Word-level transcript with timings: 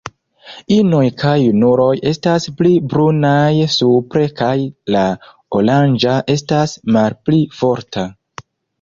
Inoj 0.75 1.01
kaj 1.23 1.33
junuloj 1.41 1.89
estas 2.13 2.47
pli 2.63 2.71
brunaj 2.95 3.69
supre 3.75 4.25
kaj 4.43 4.51
la 4.97 5.07
oranĝa 5.61 6.19
estas 6.39 6.79
malpli 6.99 7.47
forta. 7.63 8.13